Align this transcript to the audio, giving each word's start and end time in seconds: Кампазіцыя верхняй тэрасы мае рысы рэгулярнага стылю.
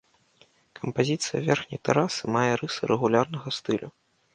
Кампазіцыя 0.79 1.43
верхняй 1.49 1.83
тэрасы 1.91 2.23
мае 2.39 2.49
рысы 2.65 2.83
рэгулярнага 2.95 3.49
стылю. 3.61 3.97